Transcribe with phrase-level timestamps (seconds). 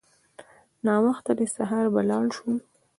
[0.85, 2.49] ناوخته دی سهار به لاړ شو.